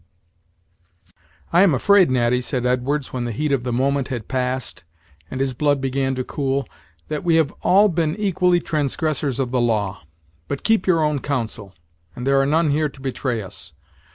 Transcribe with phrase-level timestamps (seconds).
[1.53, 4.83] "I am afraid, Natty," said Edwards, when the heat of the moment had passed,
[5.29, 6.67] and his blood began to cool,
[7.09, 10.01] "that we have all been equally transgressors of the law.
[10.47, 11.75] But keep your own counsel,
[12.15, 13.73] and there are none here to betray us.